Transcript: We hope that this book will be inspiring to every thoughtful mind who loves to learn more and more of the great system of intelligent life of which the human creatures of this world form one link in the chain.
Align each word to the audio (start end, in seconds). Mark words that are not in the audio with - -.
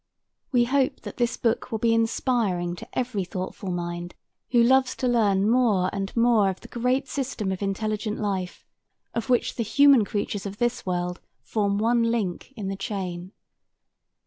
We 0.51 0.63
hope 0.63 1.01
that 1.01 1.17
this 1.17 1.37
book 1.37 1.71
will 1.71 1.77
be 1.77 1.93
inspiring 1.93 2.75
to 2.77 2.87
every 2.97 3.23
thoughtful 3.23 3.69
mind 3.69 4.15
who 4.49 4.63
loves 4.63 4.95
to 4.95 5.07
learn 5.07 5.47
more 5.47 5.91
and 5.93 6.11
more 6.17 6.49
of 6.49 6.59
the 6.61 6.67
great 6.69 7.07
system 7.07 7.51
of 7.51 7.61
intelligent 7.61 8.17
life 8.17 8.65
of 9.13 9.29
which 9.29 9.57
the 9.57 9.63
human 9.63 10.03
creatures 10.03 10.47
of 10.47 10.57
this 10.57 10.87
world 10.87 11.21
form 11.43 11.77
one 11.77 12.01
link 12.01 12.51
in 12.53 12.67
the 12.67 12.75
chain. 12.75 13.31